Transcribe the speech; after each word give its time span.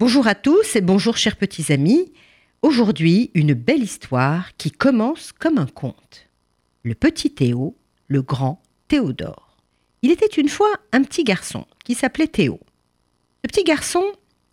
Bonjour 0.00 0.28
à 0.28 0.36
tous 0.36 0.76
et 0.76 0.80
bonjour 0.80 1.16
chers 1.16 1.34
petits 1.34 1.72
amis. 1.72 2.12
Aujourd'hui, 2.62 3.32
une 3.34 3.52
belle 3.52 3.82
histoire 3.82 4.56
qui 4.56 4.70
commence 4.70 5.32
comme 5.32 5.58
un 5.58 5.66
conte. 5.66 6.28
Le 6.84 6.94
petit 6.94 7.34
Théo, 7.34 7.76
le 8.06 8.22
grand 8.22 8.62
Théodore. 8.86 9.56
Il 10.02 10.12
était 10.12 10.40
une 10.40 10.48
fois 10.48 10.72
un 10.92 11.02
petit 11.02 11.24
garçon 11.24 11.66
qui 11.84 11.96
s'appelait 11.96 12.28
Théo. 12.28 12.60
Ce 13.44 13.48
petit 13.48 13.64
garçon 13.64 14.04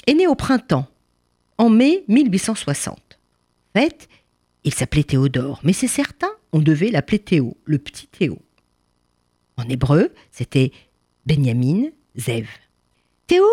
est 0.07 0.15
né 0.15 0.25
au 0.25 0.33
printemps, 0.33 0.87
en 1.59 1.69
mai 1.69 2.05
1860. 2.07 2.97
En 3.75 3.79
fait, 3.79 4.09
il 4.63 4.73
s'appelait 4.73 5.03
Théodore, 5.03 5.59
mais 5.63 5.73
c'est 5.73 5.87
certain, 5.87 6.31
on 6.53 6.59
devait 6.59 6.89
l'appeler 6.89 7.19
Théo, 7.19 7.55
le 7.65 7.77
petit 7.77 8.07
Théo. 8.07 8.39
En 9.57 9.69
hébreu, 9.69 10.11
c'était 10.31 10.71
Benjamin 11.27 11.89
Zev. 12.17 12.47
Théo 13.27 13.45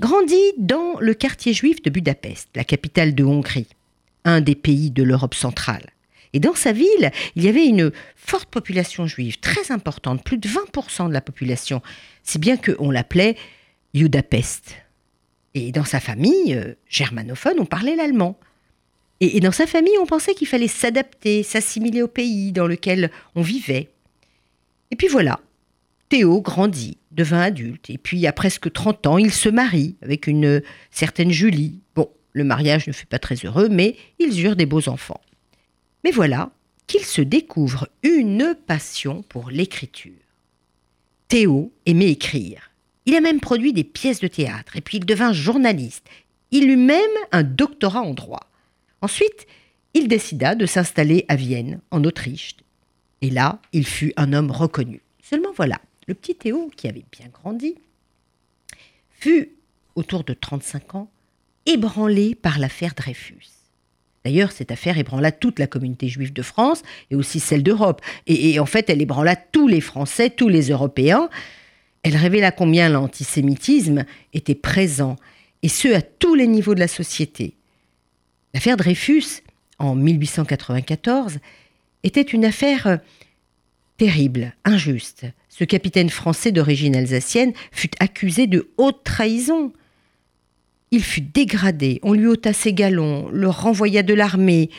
grandit 0.00 0.52
dans 0.58 0.98
le 1.00 1.14
quartier 1.14 1.52
juif 1.52 1.82
de 1.82 1.90
Budapest, 1.90 2.48
la 2.54 2.64
capitale 2.64 3.14
de 3.14 3.24
Hongrie, 3.24 3.68
un 4.24 4.40
des 4.40 4.54
pays 4.54 4.90
de 4.90 5.02
l'Europe 5.02 5.34
centrale. 5.34 5.90
Et 6.32 6.40
dans 6.40 6.54
sa 6.54 6.72
ville, 6.72 7.12
il 7.36 7.44
y 7.44 7.48
avait 7.48 7.66
une 7.66 7.92
forte 8.16 8.48
population 8.48 9.06
juive, 9.06 9.38
très 9.38 9.70
importante, 9.70 10.24
plus 10.24 10.38
de 10.38 10.48
20% 10.48 11.08
de 11.08 11.12
la 11.12 11.20
population, 11.20 11.80
si 12.24 12.38
bien 12.38 12.56
qu'on 12.56 12.90
l'appelait 12.90 13.36
Budapest. 13.94 14.74
Et 15.54 15.70
dans 15.70 15.84
sa 15.84 16.00
famille, 16.00 16.54
euh, 16.54 16.74
germanophone, 16.88 17.60
on 17.60 17.66
parlait 17.66 17.94
l'allemand. 17.94 18.36
Et, 19.20 19.36
et 19.36 19.40
dans 19.40 19.52
sa 19.52 19.68
famille, 19.68 19.96
on 20.00 20.06
pensait 20.06 20.34
qu'il 20.34 20.48
fallait 20.48 20.66
s'adapter, 20.66 21.44
s'assimiler 21.44 22.02
au 22.02 22.08
pays 22.08 22.50
dans 22.50 22.66
lequel 22.66 23.12
on 23.36 23.42
vivait. 23.42 23.90
Et 24.90 24.96
puis 24.96 25.06
voilà, 25.06 25.40
Théo 26.08 26.40
grandit, 26.40 26.98
devint 27.14 27.40
adulte, 27.40 27.90
et 27.90 27.98
puis 27.98 28.26
à 28.26 28.32
presque 28.32 28.72
30 28.72 29.06
ans, 29.06 29.18
il 29.18 29.32
se 29.32 29.48
marie 29.48 29.96
avec 30.02 30.26
une 30.26 30.62
certaine 30.90 31.30
Julie. 31.30 31.80
Bon, 31.94 32.10
le 32.32 32.44
mariage 32.44 32.86
ne 32.86 32.92
fut 32.92 33.06
pas 33.06 33.18
très 33.18 33.36
heureux, 33.36 33.68
mais 33.68 33.96
ils 34.18 34.44
eurent 34.44 34.56
des 34.56 34.66
beaux 34.66 34.88
enfants. 34.88 35.20
Mais 36.02 36.10
voilà 36.10 36.50
qu'il 36.86 37.04
se 37.04 37.22
découvre 37.22 37.88
une 38.02 38.54
passion 38.66 39.22
pour 39.28 39.50
l'écriture. 39.50 40.12
Théo 41.28 41.72
aimait 41.86 42.10
écrire. 42.10 42.70
Il 43.06 43.14
a 43.14 43.20
même 43.20 43.40
produit 43.40 43.72
des 43.72 43.84
pièces 43.84 44.20
de 44.20 44.28
théâtre, 44.28 44.76
et 44.76 44.80
puis 44.80 44.98
il 44.98 45.06
devint 45.06 45.32
journaliste. 45.32 46.06
Il 46.50 46.68
eut 46.70 46.76
même 46.76 47.00
un 47.32 47.42
doctorat 47.42 48.02
en 48.02 48.14
droit. 48.14 48.50
Ensuite, 49.00 49.46
il 49.94 50.08
décida 50.08 50.54
de 50.54 50.66
s'installer 50.66 51.24
à 51.28 51.36
Vienne, 51.36 51.80
en 51.90 52.04
Autriche. 52.04 52.56
Et 53.20 53.30
là, 53.30 53.60
il 53.72 53.86
fut 53.86 54.12
un 54.16 54.32
homme 54.32 54.50
reconnu. 54.50 55.02
Seulement 55.22 55.52
voilà, 55.56 55.80
le 56.06 56.14
petit 56.14 56.34
Théo, 56.34 56.70
qui 56.76 56.88
avait 56.88 57.04
bien 57.10 57.28
grandi, 57.32 57.76
fut, 59.10 59.50
autour 59.94 60.24
de 60.24 60.34
35 60.34 60.94
ans, 60.94 61.10
ébranlé 61.66 62.34
par 62.34 62.58
l'affaire 62.58 62.94
Dreyfus. 62.94 63.48
D'ailleurs, 64.24 64.52
cette 64.52 64.70
affaire 64.70 64.96
ébranla 64.98 65.32
toute 65.32 65.58
la 65.58 65.66
communauté 65.66 66.08
juive 66.08 66.32
de 66.32 66.42
France 66.42 66.82
et 67.10 67.14
aussi 67.14 67.40
celle 67.40 67.62
d'Europe. 67.62 68.00
Et, 68.26 68.58
en 68.58 68.66
fait, 68.66 68.88
elle 68.88 69.02
ébranla 69.02 69.36
tous 69.36 69.68
les 69.68 69.82
Français, 69.82 70.30
tous 70.30 70.48
les 70.48 70.70
Européens. 70.70 71.28
Elle 72.02 72.16
révéla 72.16 72.50
combien 72.50 72.88
l'antisémitisme 72.88 74.04
était 74.32 74.54
présent, 74.54 75.16
et 75.62 75.68
ce 75.68 75.88
à 75.88 76.02
tous 76.02 76.34
les 76.34 76.46
niveaux 76.46 76.74
de 76.74 76.80
la 76.80 76.88
société. 76.88 77.54
L'affaire 78.52 78.76
Dreyfus, 78.76 79.42
en 79.78 79.94
1894, 79.94 81.38
était 82.02 82.22
une 82.22 82.44
affaire 82.44 83.00
terrible, 83.96 84.54
injuste. 84.64 85.26
Ce 85.48 85.64
capitaine 85.64 86.10
français 86.10 86.52
d'origine 86.52 86.96
alsacienne 86.96 87.52
fut 87.70 87.90
accusé 88.00 88.46
de 88.46 88.70
haute 88.76 89.04
trahison. 89.04 89.72
Il 90.90 91.02
fut 91.02 91.20
dégradé, 91.20 92.00
on 92.02 92.12
lui 92.12 92.26
ôta 92.26 92.52
ses 92.52 92.72
galons, 92.72 93.28
le 93.30 93.48
renvoya 93.48 94.02
de 94.02 94.14
l'armée. 94.14 94.70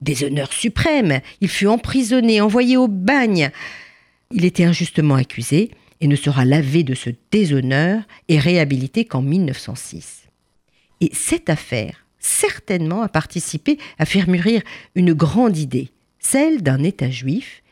Des 0.00 0.24
honneurs 0.24 0.52
suprêmes, 0.52 1.20
il 1.40 1.48
fut 1.48 1.66
emprisonné, 1.66 2.40
envoyé 2.40 2.76
au 2.76 2.88
bagne. 2.88 3.50
Il 4.30 4.44
était 4.44 4.64
injustement 4.64 5.14
accusé 5.14 5.70
et 6.00 6.08
ne 6.08 6.16
sera 6.16 6.44
lavé 6.44 6.82
de 6.82 6.94
ce 6.94 7.10
déshonneur 7.30 8.02
et 8.28 8.38
réhabilité 8.38 9.04
qu'en 9.04 9.22
1906. 9.22 10.24
Et 11.00 11.10
cette 11.12 11.48
affaire, 11.48 12.06
certainement, 12.18 13.02
a 13.02 13.08
participé 13.08 13.78
à 13.98 14.04
faire 14.04 14.28
mûrir 14.28 14.62
une 14.94 15.14
grande 15.14 15.56
idée, 15.56 15.88
celle 16.18 16.62
d'un 16.62 16.82
État 16.82 17.10
juif 17.10 17.62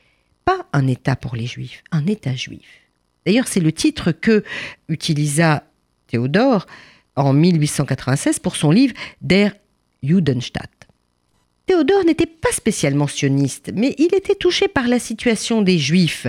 pas 0.44 0.66
un 0.72 0.87
État 0.87 1.16
pour 1.16 1.37
les 1.37 1.47
Juifs, 1.47 1.82
un 1.91 2.06
État 2.06 2.34
juif. 2.34 2.66
D'ailleurs, 3.27 3.49
c'est 3.49 3.60
le 3.60 3.72
titre 3.72 4.12
que 4.12 4.44
utilisa 4.88 5.65
Théodore 6.06 6.66
en 7.16 7.32
1896 7.32 8.38
pour 8.38 8.56
son 8.56 8.71
livre 8.71 8.94
Der 9.21 9.53
Judenstaat. 10.03 10.69
Théodore 11.66 12.04
n'était 12.04 12.27
pas 12.27 12.53
spécialement 12.53 13.06
sioniste, 13.06 13.72
mais 13.75 13.94
il 13.99 14.15
était 14.15 14.34
touché 14.34 14.69
par 14.69 14.87
la 14.87 14.99
situation 14.99 15.62
des 15.62 15.78
Juifs. 15.78 16.27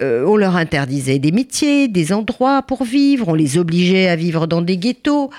Euh, 0.00 0.24
on 0.24 0.36
leur 0.36 0.54
interdisait 0.54 1.18
des 1.18 1.32
métiers, 1.32 1.88
des 1.88 2.12
endroits 2.12 2.62
pour 2.62 2.84
vivre, 2.84 3.28
on 3.28 3.34
les 3.34 3.58
obligeait 3.58 4.08
à 4.08 4.14
vivre 4.14 4.46
dans 4.46 4.62
des 4.62 4.76
ghettos. 4.76 5.30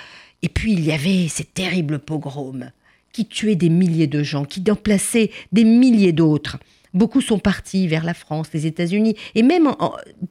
Et 0.42 0.50
puis 0.50 0.74
il 0.74 0.84
y 0.86 0.92
avait 0.92 1.30
ces 1.30 1.46
terribles 1.46 2.00
pogroms 2.00 2.72
qui 3.14 3.26
tuaient 3.26 3.56
des 3.56 3.70
milliers 3.70 4.08
de 4.08 4.24
gens, 4.24 4.44
qui 4.44 4.60
déplaçaient 4.60 5.32
des 5.54 5.64
milliers 5.64 6.12
d'autres. 6.12 6.58
Beaucoup 6.94 7.22
sont 7.22 7.40
partis 7.40 7.88
vers 7.88 8.04
la 8.04 8.14
France, 8.14 8.50
les 8.54 8.66
États-Unis 8.66 9.16
et 9.36 9.44
même 9.44 9.72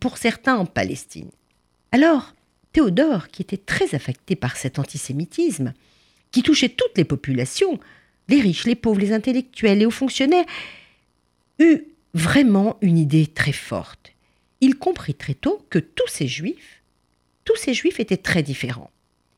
pour 0.00 0.18
certains 0.18 0.56
en 0.56 0.66
Palestine. 0.66 1.30
Alors, 1.92 2.34
Théodore, 2.72 3.28
qui 3.28 3.42
était 3.42 3.56
très 3.56 3.94
affecté 3.94 4.36
par 4.36 4.56
cet 4.56 4.78
antisémitisme, 4.78 5.72
qui 6.30 6.42
touchait 6.42 6.68
toutes 6.68 6.96
les 6.96 7.04
populations, 7.04 7.80
les 8.28 8.40
riches, 8.40 8.66
les 8.66 8.74
pauvres, 8.74 9.00
les 9.00 9.12
intellectuels, 9.12 9.78
les 9.78 9.86
hauts 9.86 9.90
fonctionnaires, 9.90 10.44
eut 11.58 11.84
vraiment 12.14 12.76
une 12.82 12.98
idée 12.98 13.26
très 13.26 13.52
forte. 13.52 14.12
Il 14.60 14.76
comprit 14.76 15.14
très 15.14 15.34
tôt 15.34 15.64
que 15.70 15.78
tous 15.78 16.08
ces 16.08 16.26
juifs, 16.26 16.82
tous 17.44 17.56
ces 17.56 17.72
juifs 17.74 18.00
étaient 18.00 18.16
très 18.16 18.42
différents. 18.42 18.90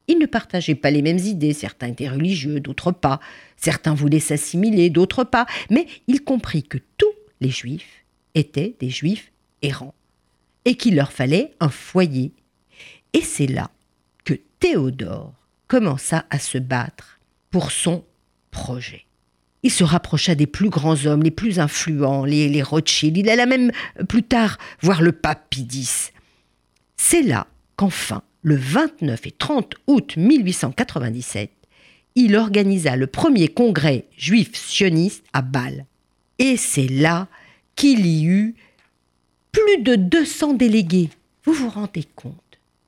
Ils 0.09 0.19
ne 0.19 0.27
partageaient 0.27 0.75
pas 0.75 0.91
les 0.91 1.03
mêmes 1.03 1.19
idées, 1.19 1.53
certains 1.53 1.87
étaient 1.87 2.09
religieux, 2.09 2.59
d'autres 2.59 2.91
pas, 2.91 3.21
certains 3.57 3.95
voulaient 3.95 4.19
s'assimiler, 4.19 4.91
d'autres 4.91 5.23
pas, 5.23 5.47
mais 5.71 5.87
il 6.09 6.25
comprit 6.25 6.65
que 6.65 6.79
les 7.41 7.51
juifs 7.51 8.05
étaient 8.35 8.77
des 8.81 8.91
juifs 8.91 9.33
errants, 9.63 9.95
et 10.65 10.75
qu'il 10.77 10.95
leur 10.95 11.13
fallait 11.13 11.53
un 11.61 11.71
foyer. 11.71 12.33
Et 13.13 13.23
c'est 13.23 13.47
là 13.47 13.71
que 14.25 14.35
Théodore 14.61 15.33
commença 15.67 16.27
à 16.31 16.39
se 16.39 16.59
battre 16.59 17.21
pour 17.51 17.71
son 17.71 18.05
projet. 18.51 19.07
Il 19.63 19.71
se 19.71 19.85
rapprocha 19.85 20.35
des 20.35 20.47
plus 20.47 20.71
grands 20.71 21.07
hommes, 21.07 21.23
les 21.23 21.31
plus 21.31 21.59
influents, 21.59 22.25
les, 22.25 22.49
les 22.49 22.63
Rothschild. 22.63 23.17
Il 23.17 23.29
alla 23.29 23.47
même 23.47 23.73
plus 24.09 24.23
tard 24.23 24.59
voir 24.81 25.03
le 25.03 25.13
pape 25.13 25.51
Pie 25.51 25.69
C'est 26.97 27.23
là 27.23 27.47
qu'enfin, 27.77 28.23
le 28.43 28.57
29 28.57 29.27
et 29.27 29.33
30 29.33 29.75
août 29.87 30.17
1897, 30.17 31.51
il 32.15 32.37
organisa 32.37 32.97
le 32.97 33.07
premier 33.07 33.49
congrès 33.49 34.07
juif 34.17 34.55
sioniste 34.55 35.25
à 35.33 35.43
Bâle. 35.43 35.87
Et 36.41 36.57
c'est 36.57 36.89
là 36.89 37.29
qu'il 37.77 38.07
y 38.07 38.25
eut 38.25 38.57
plus 39.53 39.83
de 39.83 39.95
200 39.95 40.55
délégués. 40.55 41.11
Vous 41.45 41.53
vous 41.53 41.69
rendez 41.69 42.05
compte? 42.17 42.35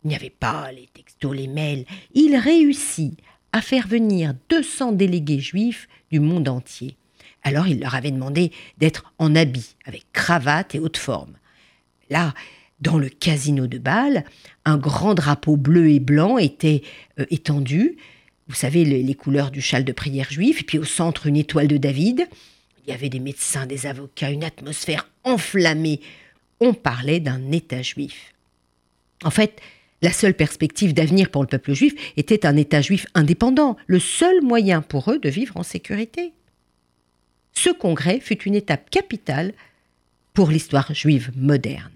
Il 0.03 0.09
n'y 0.09 0.17
avait 0.17 0.31
pas 0.31 0.73
les 0.73 0.89
textos, 0.95 1.37
les 1.37 1.47
mails. 1.47 1.85
Il 2.15 2.35
réussit 2.37 3.13
à 3.53 3.61
faire 3.61 3.87
venir 3.87 4.35
200 4.49 4.93
délégués 4.93 5.39
juifs 5.39 5.87
du 6.11 6.19
monde 6.19 6.49
entier. 6.49 6.97
Alors 7.43 7.67
il 7.67 7.81
leur 7.81 7.95
avait 7.95 8.11
demandé 8.11 8.53
d'être 8.79 9.13
en 9.19 9.37
habit, 9.37 9.77
avec 9.85 10.07
cravate 10.15 10.75
et 10.75 10.79
haute 10.79 10.97
forme. 10.97 11.35
Là, 12.09 12.33
dans 12.81 12.97
le 12.97 13.11
casino 13.11 13.67
de 13.67 13.79
Bâle, 13.79 14.25
un 14.65 14.79
grand 14.79 15.13
drapeau 15.13 15.59
bleu 15.59 15.91
et 15.91 16.01
blanc 16.01 16.39
était 16.39 16.83
euh, 17.21 17.27
étendu. 17.31 17.97
Vous 18.49 18.55
savez, 18.55 18.85
les, 18.85 19.15
couleurs 19.15 19.51
du 19.51 19.61
châle 19.61 19.85
de 19.85 19.93
prière 19.93 20.31
juif, 20.31 20.63
et 20.63 20.65
puis 20.65 20.79
au 20.79 20.85
centre, 20.85 21.27
une 21.27 21.37
étoile 21.37 21.69
de 21.69 21.77
David. 21.77 22.27
Il 22.85 22.91
y 22.91 22.95
avait 22.95 23.09
des 23.09 23.21
médecins, 23.21 23.67
des 23.67 23.87
avocats, 23.87 24.31
une 24.31 24.45
atmosphère 24.45 25.09
enflammée. 25.25 26.01
On 26.61 26.75
parlait 26.75 27.21
d'un 27.21 27.53
État 27.53 27.83
juif. 27.83 28.35
En 29.25 29.31
fait, 29.31 29.61
la 30.03 30.13
seule 30.13 30.35
perspective 30.35 30.95
d'avenir 30.95 31.31
pour 31.31 31.43
le 31.43 31.49
peuple 31.49 31.75
juif 31.75 31.95
était 32.17 32.45
un 32.45 32.57
État 32.57 32.81
juif 32.81 33.07
indépendant, 33.15 33.77
le 33.87 34.01
seul 34.01 34.43
moyen 34.43 34.83
pour 34.83 35.11
eux 35.13 35.19
de 35.19 35.29
vivre 35.29 35.57
en 35.57 35.63
sécurité. 35.63 36.33
Ce 37.53 37.71
congrès 37.71 38.19
fut 38.19 38.43
une 38.43 38.57
étape 38.57 38.91
capitale 38.91 39.53
pour 40.35 40.51
l'histoire 40.51 40.93
juive 40.93 41.31
moderne. 41.37 41.93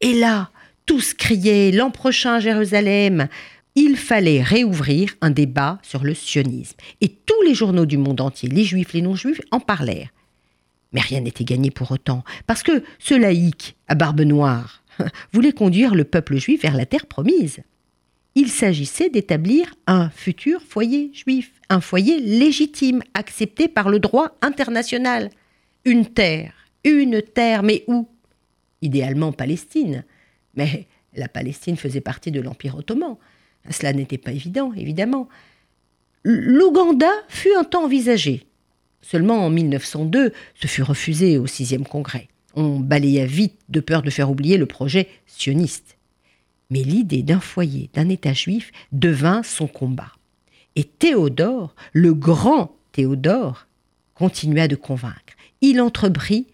Et 0.00 0.14
là, 0.14 0.50
tous 0.86 1.14
criaient 1.14 1.72
l'an 1.72 1.90
prochain 1.90 2.38
Jérusalem. 2.38 3.28
Il 3.74 3.96
fallait 3.96 4.42
réouvrir 4.42 5.14
un 5.20 5.30
débat 5.30 5.78
sur 5.82 6.04
le 6.04 6.14
sionisme. 6.14 6.76
Et 7.00 7.08
tous 7.08 7.40
les 7.42 7.54
journaux 7.54 7.86
du 7.86 7.96
monde 7.96 8.20
entier, 8.20 8.48
les 8.48 8.64
juifs, 8.64 8.92
les 8.92 9.02
non-juifs, 9.02 9.40
en 9.50 9.60
parlèrent. 9.60 10.10
Mais 10.92 11.00
rien 11.00 11.20
n'était 11.20 11.44
gagné 11.44 11.70
pour 11.70 11.90
autant, 11.90 12.22
parce 12.46 12.62
que 12.62 12.82
ce 12.98 13.14
laïc, 13.14 13.76
à 13.88 13.94
barbe 13.94 14.20
noire, 14.20 14.82
voulait 15.32 15.52
conduire 15.52 15.94
le 15.94 16.04
peuple 16.04 16.36
juif 16.36 16.62
vers 16.62 16.76
la 16.76 16.86
terre 16.86 17.06
promise. 17.06 17.60
il 18.34 18.50
s'agissait 18.50 19.10
d'établir 19.10 19.74
un 19.86 20.10
futur 20.10 20.60
foyer 20.62 21.10
juif, 21.14 21.52
un 21.68 21.80
foyer 21.80 22.18
légitime, 22.20 23.02
accepté 23.14 23.68
par 23.68 23.88
le 23.88 24.00
droit 24.00 24.36
international. 24.42 25.30
Une 25.84 26.06
terre, 26.06 26.52
une 26.84 27.22
terre, 27.22 27.62
mais 27.62 27.84
où? 27.88 28.08
Idéalement 28.82 29.32
Palestine. 29.32 30.04
Mais 30.54 30.86
la 31.14 31.28
Palestine 31.28 31.76
faisait 31.76 32.00
partie 32.00 32.30
de 32.30 32.40
l'Empire 32.40 32.76
ottoman. 32.76 33.16
Cela 33.70 33.92
n'était 33.92 34.18
pas 34.18 34.32
évident, 34.32 34.72
évidemment. 34.74 35.28
L'Ouganda 36.24 37.10
fut 37.28 37.54
un 37.54 37.64
temps 37.64 37.84
envisagé. 37.84 38.46
Seulement 39.00 39.44
en 39.44 39.50
1902, 39.50 40.32
ce 40.54 40.66
fut 40.66 40.82
refusé 40.82 41.38
au 41.38 41.46
sixième 41.46 41.84
congrès. 41.84 42.28
On 42.54 42.78
balaya 42.78 43.26
vite 43.26 43.58
de 43.68 43.80
peur 43.80 44.02
de 44.02 44.10
faire 44.10 44.30
oublier 44.30 44.56
le 44.56 44.66
projet 44.66 45.08
sioniste. 45.26 45.96
Mais 46.70 46.82
l'idée 46.82 47.22
d'un 47.22 47.40
foyer, 47.40 47.90
d'un 47.94 48.08
État 48.08 48.32
juif, 48.32 48.70
devint 48.92 49.42
son 49.42 49.66
combat. 49.66 50.12
Et 50.76 50.84
Théodore, 50.84 51.74
le 51.92 52.14
grand 52.14 52.76
Théodore, 52.92 53.66
continua 54.14 54.68
de 54.68 54.76
convaincre. 54.76 55.34
Il 55.60 55.80
entreprit 55.80 56.46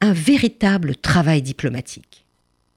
un 0.00 0.12
véritable 0.12 0.96
travail 0.96 1.42
diplomatique. 1.42 2.21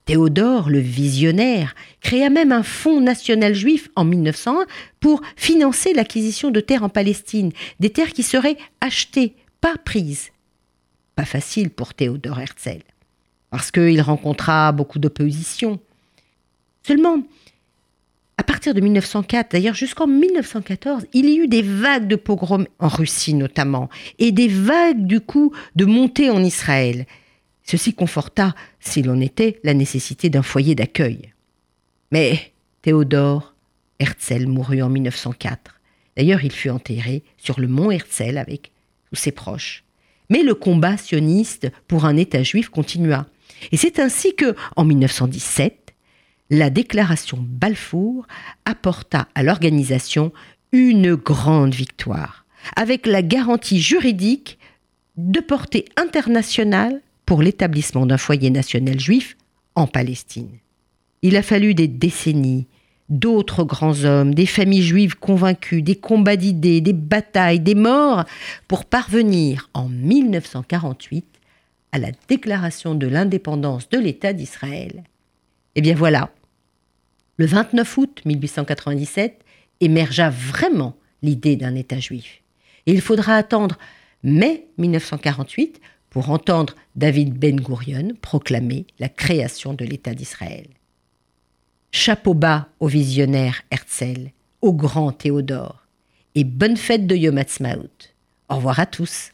Théodore, 0.06 0.70
le 0.70 0.78
visionnaire, 0.78 1.74
créa 2.00 2.30
même 2.30 2.52
un 2.52 2.62
fonds 2.62 3.00
national 3.00 3.54
juif 3.54 3.88
en 3.96 4.04
1901 4.04 4.64
pour 5.00 5.20
financer 5.34 5.92
l'acquisition 5.94 6.52
de 6.52 6.60
terres 6.60 6.84
en 6.84 6.88
Palestine, 6.88 7.50
des 7.80 7.90
terres 7.90 8.12
qui 8.12 8.22
seraient 8.22 8.56
achetées, 8.80 9.34
pas 9.60 9.74
prises. 9.84 10.30
Pas 11.16 11.24
facile 11.24 11.70
pour 11.70 11.92
Théodore 11.92 12.38
Herzl, 12.38 12.82
parce 13.50 13.72
qu'il 13.72 14.00
rencontra 14.00 14.70
beaucoup 14.70 15.00
d'opposition. 15.00 15.80
Seulement, 16.84 17.22
à 18.38 18.44
partir 18.44 18.74
de 18.74 18.80
1904, 18.80 19.50
d'ailleurs 19.50 19.74
jusqu'en 19.74 20.06
1914, 20.06 21.06
il 21.14 21.28
y 21.28 21.38
eut 21.38 21.48
des 21.48 21.62
vagues 21.62 22.06
de 22.06 22.14
pogroms 22.14 22.68
en 22.78 22.88
Russie 22.88 23.34
notamment, 23.34 23.88
et 24.20 24.30
des 24.30 24.46
vagues 24.46 25.04
du 25.04 25.18
coup 25.18 25.52
de 25.74 25.84
montée 25.84 26.30
en 26.30 26.44
Israël. 26.44 27.06
Ceci 27.66 27.94
conforta, 27.94 28.54
s'il 28.78 29.10
en 29.10 29.20
était, 29.20 29.58
la 29.64 29.74
nécessité 29.74 30.30
d'un 30.30 30.42
foyer 30.42 30.74
d'accueil. 30.76 31.32
Mais 32.12 32.52
Théodore 32.82 33.54
Herzl 33.98 34.46
mourut 34.46 34.82
en 34.82 34.88
1904. 34.88 35.80
D'ailleurs, 36.16 36.44
il 36.44 36.52
fut 36.52 36.70
enterré 36.70 37.24
sur 37.36 37.58
le 37.58 37.66
mont 37.66 37.90
Herzl 37.90 38.38
avec 38.38 38.70
tous 39.10 39.16
ses 39.16 39.32
proches. 39.32 39.82
Mais 40.30 40.42
le 40.42 40.54
combat 40.54 40.96
sioniste 40.96 41.70
pour 41.88 42.04
un 42.04 42.16
État 42.16 42.42
juif 42.42 42.68
continua. 42.68 43.26
Et 43.72 43.76
c'est 43.76 43.98
ainsi 43.98 44.34
que, 44.36 44.54
en 44.76 44.84
1917, 44.84 45.94
la 46.50 46.70
déclaration 46.70 47.38
Balfour 47.40 48.26
apporta 48.64 49.28
à 49.34 49.42
l'organisation 49.42 50.32
une 50.70 51.14
grande 51.14 51.74
victoire, 51.74 52.44
avec 52.76 53.06
la 53.06 53.22
garantie 53.22 53.80
juridique 53.80 54.58
de 55.16 55.40
portée 55.40 55.86
internationale 55.96 57.02
pour 57.26 57.42
l'établissement 57.42 58.06
d'un 58.06 58.16
foyer 58.16 58.50
national 58.50 58.98
juif 58.98 59.36
en 59.74 59.86
Palestine. 59.86 60.50
Il 61.22 61.36
a 61.36 61.42
fallu 61.42 61.74
des 61.74 61.88
décennies, 61.88 62.66
d'autres 63.08 63.64
grands 63.64 64.04
hommes, 64.04 64.34
des 64.34 64.46
familles 64.46 64.82
juives 64.82 65.16
convaincues, 65.16 65.82
des 65.82 65.96
combats 65.96 66.36
d'idées, 66.36 66.80
des 66.80 66.92
batailles, 66.92 67.60
des 67.60 67.74
morts, 67.74 68.24
pour 68.68 68.84
parvenir 68.84 69.68
en 69.74 69.88
1948 69.88 71.26
à 71.92 71.98
la 71.98 72.10
déclaration 72.28 72.94
de 72.94 73.06
l'indépendance 73.06 73.88
de 73.88 73.98
l'État 73.98 74.32
d'Israël. 74.32 75.04
Eh 75.74 75.80
bien 75.80 75.94
voilà, 75.94 76.30
le 77.36 77.46
29 77.46 77.98
août 77.98 78.22
1897 78.24 79.40
émergea 79.80 80.30
vraiment 80.30 80.96
l'idée 81.22 81.56
d'un 81.56 81.74
État 81.74 81.98
juif. 81.98 82.42
Et 82.86 82.92
il 82.92 83.00
faudra 83.00 83.34
attendre 83.34 83.78
mai 84.22 84.66
1948 84.78 85.80
pour 86.10 86.30
entendre 86.30 86.74
David 86.94 87.34
Ben 87.34 87.60
Gurion 87.60 88.12
proclamer 88.20 88.86
la 88.98 89.08
création 89.08 89.74
de 89.74 89.84
l'État 89.84 90.14
d'Israël. 90.14 90.66
Chapeau 91.92 92.34
bas 92.34 92.68
au 92.80 92.88
visionnaire 92.88 93.62
Herzl, 93.70 94.30
au 94.60 94.72
grand 94.72 95.12
Théodore, 95.12 95.86
et 96.34 96.44
bonne 96.44 96.76
fête 96.76 97.06
de 97.06 97.16
Yom 97.16 97.38
Ha'atzmaut. 97.38 98.12
Au 98.48 98.56
revoir 98.56 98.80
à 98.80 98.86
tous. 98.86 99.30